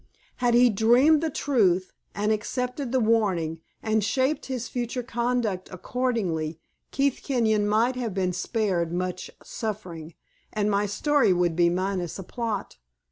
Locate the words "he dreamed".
0.55-1.21